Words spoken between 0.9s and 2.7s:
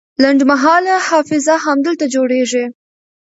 حافظه همدلته جوړیږي.